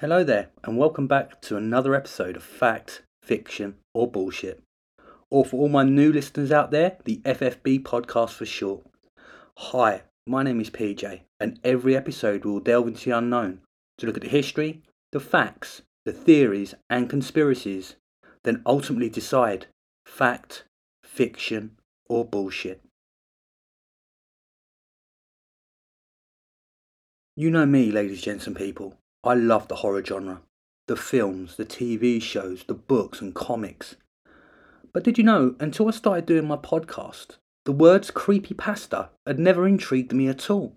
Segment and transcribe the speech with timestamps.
[0.00, 4.62] Hello there, and welcome back to another episode of Fact, Fiction, or Bullshit.
[5.30, 8.84] Or for all my new listeners out there, the FFB podcast for short.
[9.56, 13.60] Hi, my name is PJ, and every episode we will delve into the unknown
[13.96, 17.96] to look at the history, the facts, the theories, and conspiracies,
[18.44, 19.68] then ultimately decide
[20.04, 20.64] fact,
[21.04, 22.82] fiction, or bullshit.
[27.34, 28.98] You know me, ladies, gents, and people.
[29.26, 30.40] I love the horror genre.
[30.86, 33.96] The films, the TV shows, the books and comics.
[34.92, 39.40] But did you know, until I started doing my podcast, the words creepy pasta had
[39.40, 40.76] never intrigued me at all?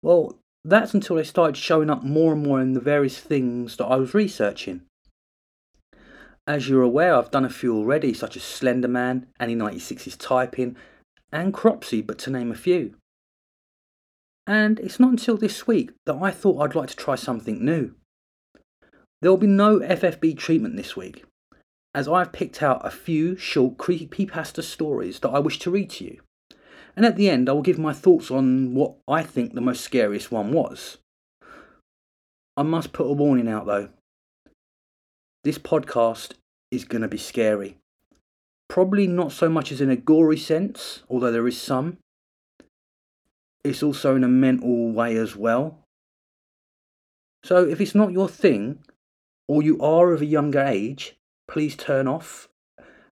[0.00, 3.84] Well, that's until they started showing up more and more in the various things that
[3.84, 4.80] I was researching.
[6.46, 10.76] As you're aware, I've done a few already, such as Slenderman, Annie 96's Typing,
[11.30, 12.94] and Cropsy, but to name a few.
[14.46, 17.94] And it's not until this week that I thought I'd like to try something new.
[19.22, 21.24] There will be no FFB treatment this week,
[21.94, 26.04] as I've picked out a few short creepypasta stories that I wish to read to
[26.04, 26.20] you.
[26.94, 29.82] And at the end, I will give my thoughts on what I think the most
[29.82, 30.98] scariest one was.
[32.56, 33.88] I must put a warning out though.
[35.42, 36.34] This podcast
[36.70, 37.78] is going to be scary.
[38.68, 41.98] Probably not so much as in a gory sense, although there is some,
[43.64, 45.78] it's also in a mental way as well.
[47.42, 48.78] So if it's not your thing,
[49.48, 51.16] or you are of a younger age,
[51.48, 52.48] please turn off.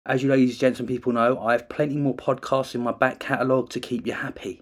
[0.05, 3.19] As you ladies, gents, and people know, I have plenty more podcasts in my back
[3.19, 4.61] catalogue to keep you happy.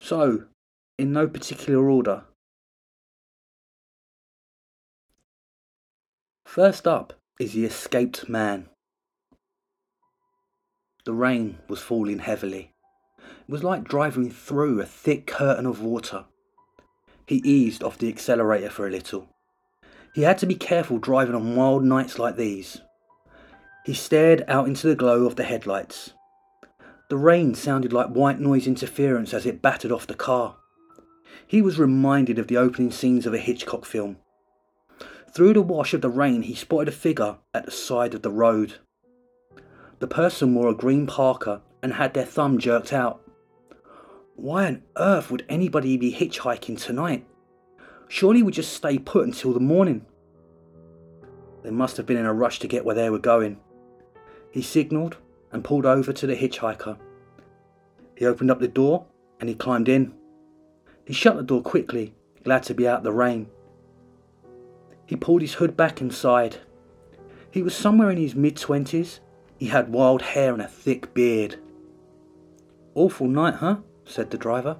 [0.00, 0.44] So,
[0.98, 2.24] in no particular order.
[6.46, 8.68] First up is the escaped man.
[11.04, 12.73] The rain was falling heavily.
[13.46, 16.24] Was like driving through a thick curtain of water.
[17.26, 19.28] He eased off the accelerator for a little.
[20.14, 22.80] He had to be careful driving on wild nights like these.
[23.84, 26.12] He stared out into the glow of the headlights.
[27.10, 30.56] The rain sounded like white noise interference as it battered off the car.
[31.46, 34.16] He was reminded of the opening scenes of a Hitchcock film.
[35.34, 38.30] Through the wash of the rain, he spotted a figure at the side of the
[38.30, 38.74] road.
[39.98, 43.20] The person wore a green parka and had their thumb jerked out.
[44.36, 47.26] Why on earth would anybody be hitchhiking tonight?
[48.08, 50.04] Surely we'd just stay put until the morning.
[51.62, 53.58] They must have been in a rush to get where they were going.
[54.50, 55.16] He signalled
[55.52, 56.98] and pulled over to the hitchhiker.
[58.16, 59.06] He opened up the door
[59.40, 60.12] and he climbed in.
[61.06, 63.48] He shut the door quickly, glad to be out of the rain.
[65.06, 66.56] He pulled his hood back inside.
[67.50, 69.20] He was somewhere in his mid twenties.
[69.58, 71.56] He had wild hair and a thick beard.
[72.94, 73.78] Awful night, huh?
[74.04, 74.76] Said the driver.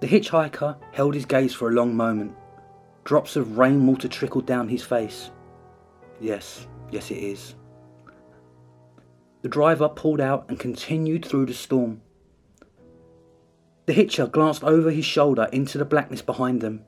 [0.00, 2.34] The hitchhiker held his gaze for a long moment.
[3.04, 5.30] Drops of rainwater trickled down his face.
[6.20, 7.54] Yes, yes, it is.
[9.42, 12.02] The driver pulled out and continued through the storm.
[13.86, 16.84] The hitcher glanced over his shoulder into the blackness behind them.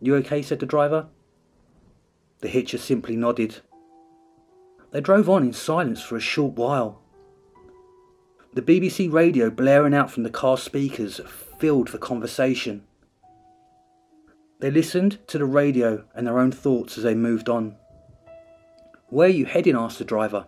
[0.00, 0.42] You okay?
[0.42, 1.08] said the driver.
[2.40, 3.56] The hitcher simply nodded.
[4.92, 7.00] They drove on in silence for a short while.
[8.54, 11.20] The BBC radio blaring out from the car speakers
[11.58, 12.84] filled the conversation.
[14.60, 17.74] They listened to the radio and their own thoughts as they moved on.
[19.08, 19.74] Where are you heading?
[19.74, 20.46] asked the driver.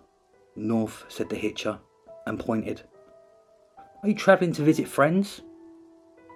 [0.55, 1.81] North, said the hitcher,
[2.28, 2.83] and pointed.
[4.05, 5.41] Are you travelling to visit friends?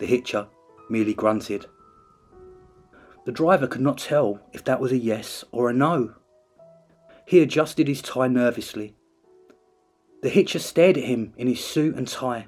[0.00, 0.48] The hitcher
[0.88, 1.66] merely grunted.
[3.26, 6.14] The driver could not tell if that was a yes or a no.
[7.26, 8.96] He adjusted his tie nervously
[10.22, 12.46] the hitcher stared at him in his suit and tie.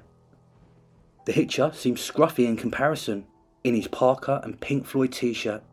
[1.25, 3.25] The hitcher seemed scruffy in comparison,
[3.63, 5.63] in his parka and Pink Floyd t shirt.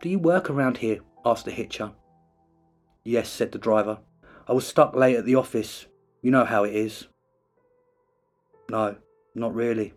[0.00, 1.00] Do you work around here?
[1.24, 1.92] asked the hitcher.
[3.04, 3.98] Yes, said the driver.
[4.48, 5.86] I was stuck late at the office.
[6.20, 7.06] You know how it is.
[8.68, 8.96] No,
[9.34, 9.94] not really.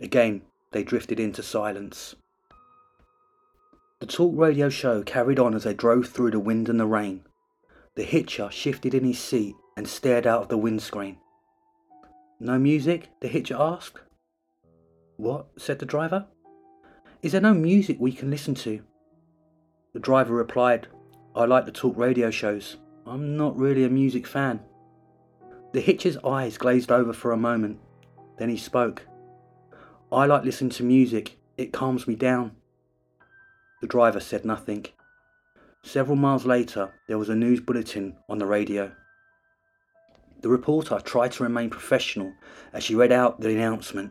[0.00, 0.42] Again,
[0.72, 2.16] they drifted into silence.
[4.00, 7.24] The talk radio show carried on as they drove through the wind and the rain.
[7.96, 11.18] The hitcher shifted in his seat and stared out of the windscreen.
[12.40, 13.10] No music?
[13.20, 14.00] the hitcher asked.
[15.16, 15.46] What?
[15.56, 16.26] said the driver.
[17.22, 18.82] Is there no music we can listen to?
[19.92, 20.88] The driver replied,
[21.36, 22.76] I like to talk radio shows.
[23.06, 24.60] I'm not really a music fan.
[25.72, 27.78] The hitcher's eyes glazed over for a moment.
[28.38, 29.02] Then he spoke.
[30.10, 31.38] I like listening to music.
[31.56, 32.52] It calms me down.
[33.80, 34.86] The driver said nothing.
[35.84, 38.90] Several miles later, there was a news bulletin on the radio.
[40.40, 42.32] The reporter tried to remain professional
[42.72, 44.10] as she read out the announcement.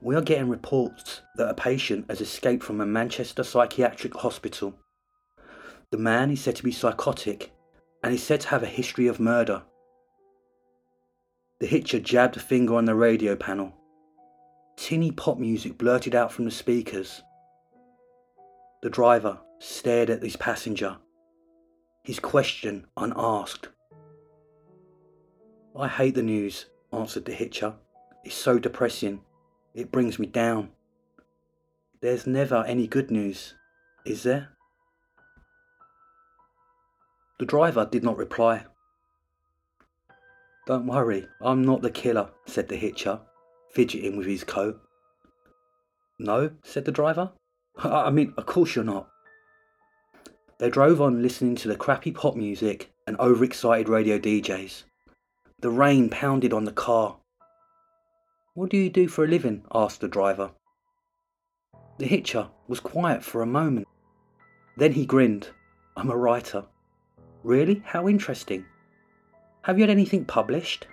[0.00, 4.74] We are getting reports that a patient has escaped from a Manchester psychiatric hospital.
[5.92, 7.52] The man is said to be psychotic
[8.02, 9.62] and is said to have a history of murder.
[11.60, 13.72] The hitcher jabbed a finger on the radio panel.
[14.76, 17.22] Tinny pop music blurted out from the speakers.
[18.82, 20.96] The driver stared at his passenger,
[22.02, 23.68] his question unasked.
[25.78, 27.74] I hate the news, answered the hitcher.
[28.24, 29.20] It's so depressing.
[29.72, 30.70] It brings me down.
[32.00, 33.54] There's never any good news,
[34.04, 34.48] is there?
[37.38, 38.64] The driver did not reply.
[40.66, 43.20] Don't worry, I'm not the killer, said the hitcher,
[43.70, 44.80] fidgeting with his coat.
[46.18, 47.30] No, said the driver.
[47.78, 49.11] I mean, of course you're not.
[50.62, 54.84] They drove on listening to the crappy pop music and overexcited radio DJs.
[55.58, 57.16] The rain pounded on the car.
[58.54, 59.64] What do you do for a living?
[59.74, 60.52] asked the driver.
[61.98, 63.88] The hitcher was quiet for a moment.
[64.76, 65.48] Then he grinned.
[65.96, 66.64] I'm a writer.
[67.42, 67.82] Really?
[67.84, 68.64] How interesting.
[69.62, 70.86] Have you had anything published?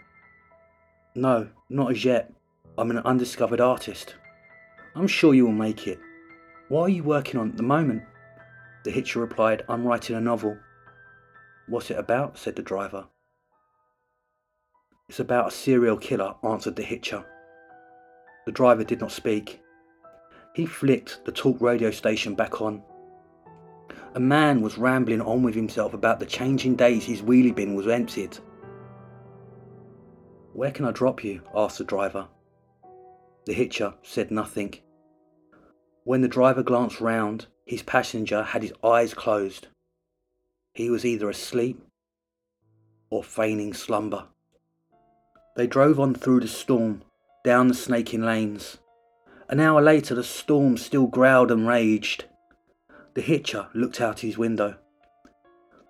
[1.13, 2.33] No, not as yet.
[2.75, 4.16] I'm an undiscovered artist.
[4.95, 6.00] I'm sure you will make it.
[6.69, 8.01] What are you working on at the moment?
[8.83, 10.57] The hitcher replied, I'm writing a novel.
[11.67, 12.37] What's it about?
[12.37, 13.07] said the driver.
[15.09, 17.25] It's about a serial killer, answered the hitcher.
[18.45, 19.61] The driver did not speak.
[20.53, 22.83] He flicked the talk radio station back on.
[24.15, 27.87] A man was rambling on with himself about the changing days his wheelie bin was
[27.87, 28.37] emptied.
[30.53, 31.41] Where can I drop you?
[31.55, 32.27] asked the driver.
[33.45, 34.75] The hitcher said nothing.
[36.03, 39.68] When the driver glanced round, his passenger had his eyes closed.
[40.74, 41.80] He was either asleep
[43.12, 44.25] or feigning slumber.
[45.56, 47.04] They drove on through the storm,
[47.44, 48.80] down the snaking lanes.
[49.50, 52.25] An hour later, the storm still growled and raged.
[53.13, 54.77] The hitcher looked out his window.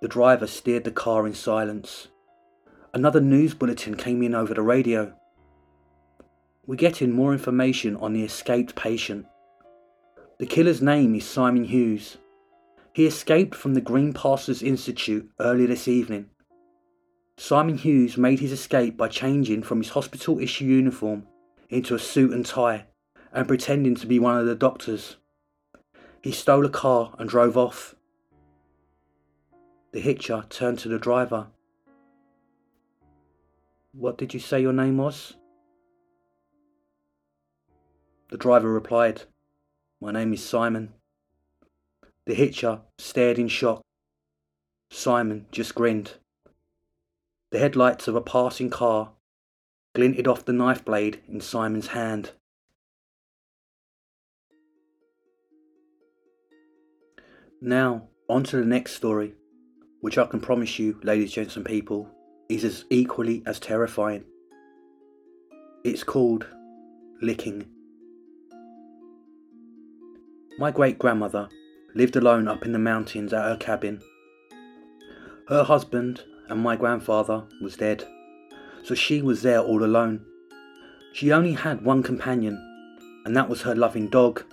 [0.02, 2.10] The driver steered the car in silence.
[2.94, 5.14] Another news bulletin came in over the radio.
[6.68, 9.28] We're getting more information on the escaped patient.
[10.40, 12.18] The killer's name is Simon Hughes.
[12.94, 16.30] He escaped from the Green Pastures Institute earlier this evening.
[17.36, 21.28] Simon Hughes made his escape by changing from his hospital issue uniform
[21.70, 22.86] into a suit and tie
[23.34, 25.18] and pretending to be one of the doctors.
[26.24, 27.96] He stole a car and drove off.
[29.92, 31.48] The hitcher turned to the driver.
[33.92, 35.34] What did you say your name was?
[38.30, 39.24] The driver replied,
[40.02, 40.94] My name is Simon.
[42.26, 43.82] The hitcher stared in shock.
[44.92, 46.14] Simon just grinned.
[47.52, 49.12] The headlights of a passing car
[49.94, 52.32] glinted off the knife blade in Simon's hand.
[57.62, 59.34] Now, on to the next story,
[60.00, 62.10] which I can promise you, ladies, gents, and people,
[62.48, 64.24] is as equally as terrifying.
[65.84, 66.48] It's called
[67.22, 67.68] licking.
[70.60, 71.48] My great grandmother
[71.96, 74.02] lived alone up in the mountains at her cabin.
[75.48, 78.04] Her husband and my grandfather was dead,
[78.84, 80.26] so she was there all alone.
[81.14, 82.58] She only had one companion,
[83.24, 84.44] and that was her loving dog.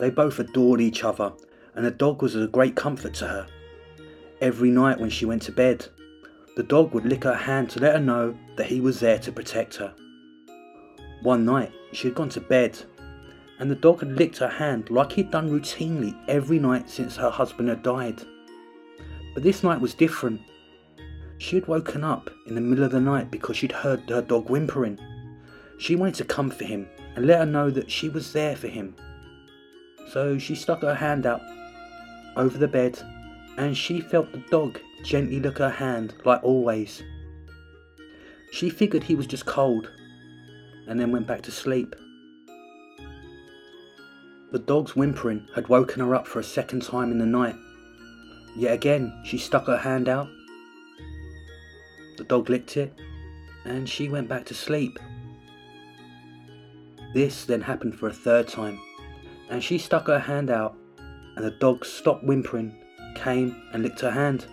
[0.00, 1.32] They both adored each other,
[1.76, 3.46] and the dog was a great comfort to her.
[4.40, 5.86] Every night when she went to bed,
[6.56, 9.30] the dog would lick her hand to let her know that he was there to
[9.30, 9.94] protect her.
[11.22, 12.76] One night, she had gone to bed,
[13.58, 17.30] and the dog had licked her hand like he'd done routinely every night since her
[17.30, 18.20] husband had died.
[19.34, 20.40] But this night was different.
[21.38, 24.48] She had woken up in the middle of the night because she'd heard her dog
[24.48, 24.98] whimpering.
[25.78, 28.94] She wanted to comfort him and let her know that she was there for him.
[30.12, 31.42] So she stuck her hand out
[32.36, 32.98] over the bed
[33.58, 37.02] and she felt the dog gently lick her hand like always.
[38.52, 39.90] She figured he was just cold
[40.86, 41.94] and then went back to sleep.
[44.56, 47.56] The dog's whimpering had woken her up for a second time in the night.
[48.56, 50.28] Yet again, she stuck her hand out.
[52.16, 52.90] The dog licked it,
[53.66, 54.98] and she went back to sleep.
[57.12, 58.80] This then happened for a third time,
[59.50, 60.74] and she stuck her hand out,
[61.36, 62.82] and the dog stopped whimpering,
[63.14, 64.46] came and licked her hand.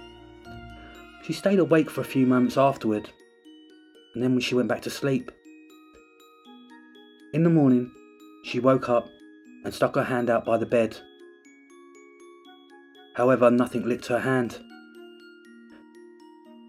[1.24, 3.10] She stayed awake for a few moments afterward,
[4.14, 5.32] and then she went back to sleep.
[7.34, 7.90] In the morning,
[8.44, 9.08] she woke up
[9.64, 10.98] and stuck her hand out by the bed.
[13.16, 14.58] However, nothing licked her hand.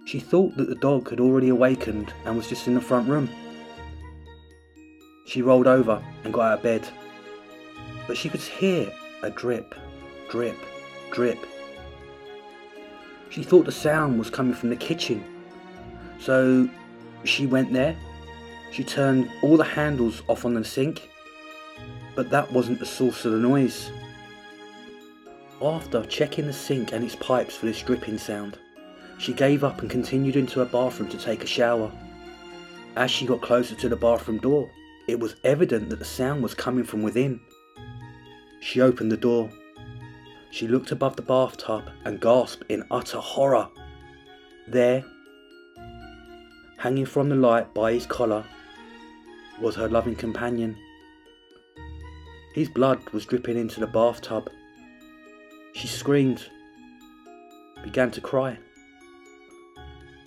[0.07, 3.29] She thought that the dog had already awakened and was just in the front room.
[5.27, 6.87] She rolled over and got out of bed.
[8.07, 9.75] But she could hear a drip,
[10.29, 10.59] drip,
[11.11, 11.39] drip.
[13.31, 15.25] She thought the sound was coming from the kitchen.
[16.21, 16.69] So
[17.25, 17.97] she went there.
[18.71, 21.09] She turned all the handles off on the sink.
[22.15, 23.91] But that wasn't the source of the noise.
[25.61, 28.59] After checking the sink and its pipes for this dripping sound,
[29.19, 31.91] she gave up and continued into her bathroom to take a shower.
[32.97, 34.71] As she got closer to the bathroom door,
[35.09, 37.41] it was evident that the sound was coming from within.
[38.61, 39.51] She opened the door.
[40.51, 43.69] She looked above the bathtub and gasped in utter horror.
[44.69, 45.05] There,
[46.79, 48.45] hanging from the light by his collar,
[49.61, 50.77] was her loving companion.
[52.55, 54.49] His blood was dripping into the bathtub.
[55.73, 56.49] She screamed,
[57.83, 58.59] began to cry.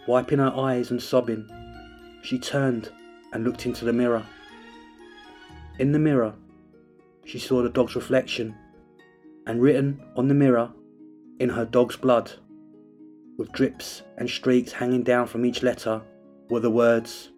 [0.09, 1.47] Wiping her eyes and sobbing,
[2.21, 2.91] she turned
[3.31, 4.25] and looked into the mirror.
[5.79, 6.33] In the mirror,
[7.23, 8.53] she saw the dog's reflection,
[9.45, 10.69] and written on the mirror,
[11.39, 12.33] in her dog's blood,
[13.37, 16.01] with drips and streaks hanging down from each letter,
[16.49, 17.29] were the words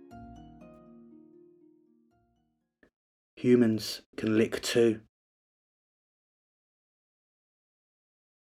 [3.39, 5.00] Humans can lick too.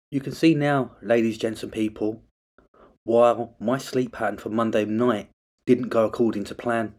[0.10, 2.24] You can see now, ladies, gents, and people,
[3.04, 5.30] while my sleep pattern for Monday night
[5.68, 6.96] didn't go according to plan.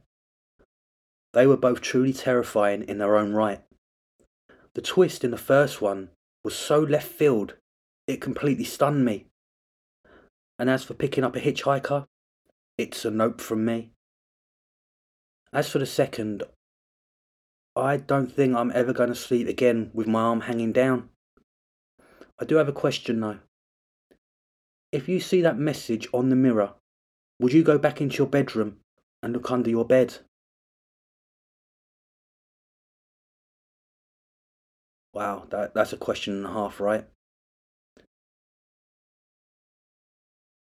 [1.33, 3.65] They were both truly terrifying in their own right.
[4.75, 6.11] The twist in the first one
[6.45, 7.57] was so left field,
[8.07, 9.27] it completely stunned me.
[10.57, 12.07] And as for picking up a hitchhiker,
[12.79, 13.91] it's a nope from me.
[15.53, 16.45] As for the second,
[17.75, 21.09] I don't think I'm ever going to sleep again with my arm hanging down.
[22.39, 23.39] I do have a question though.
[24.91, 26.75] If you see that message on the mirror,
[27.41, 28.79] would you go back into your bedroom
[29.23, 30.19] and look under your bed?
[35.15, 37.07] Wow, that, that's a question and a half, right?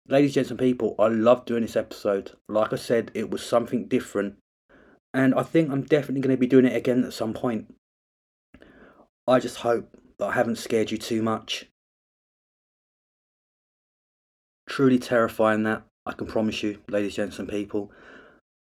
[0.06, 2.32] Ladies, gents, and people, I love doing this episode.
[2.48, 4.36] Like I said, it was something different,
[5.14, 7.72] and I think I'm definitely going to be doing it again at some point.
[9.26, 11.66] I just hope that I haven't scared you too much.
[14.68, 17.92] Truly terrifying that, I can promise you, ladies, and people.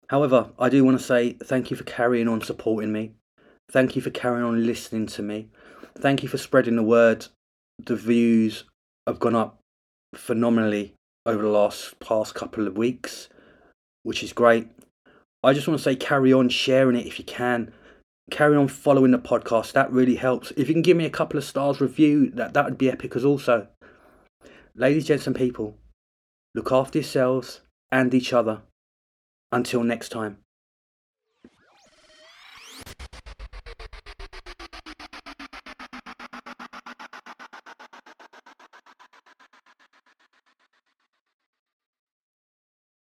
[0.09, 3.13] However, I do want to say thank you for carrying on supporting me.
[3.69, 5.49] Thank you for carrying on listening to me.
[5.97, 7.25] Thank you for spreading the word.
[7.83, 8.63] The views
[9.07, 9.59] have gone up
[10.13, 10.93] phenomenally
[11.25, 13.27] over the last past couple of weeks,
[14.03, 14.69] which is great.
[15.47, 17.71] I just want to say carry on sharing it if you can.
[18.29, 19.71] Carry on following the podcast.
[19.71, 20.51] That really helps.
[20.57, 23.15] If you can give me a couple of stars review, that, that would be epic
[23.15, 23.69] as also.
[24.75, 25.77] Ladies, gents, and people,
[26.53, 27.61] look after yourselves
[27.93, 28.61] and each other.
[29.53, 30.39] Until next time.